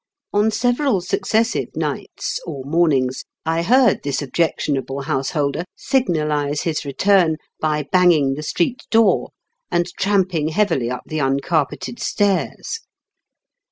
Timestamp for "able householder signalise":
4.75-6.63